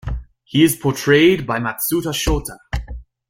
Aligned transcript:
He 0.45 0.63
is 0.63 0.75
portrayed 0.77 1.45
by 1.45 1.59
Matsuda 1.59 2.09
Shota. 2.11 2.57